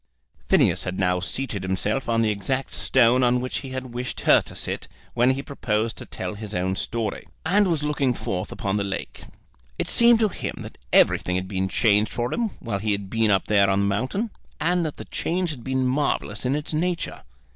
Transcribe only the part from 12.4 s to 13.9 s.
while he had been up there upon the